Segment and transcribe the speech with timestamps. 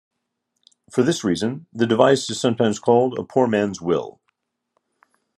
[0.89, 4.19] For this reason, the device is sometimes called a "poor man's will".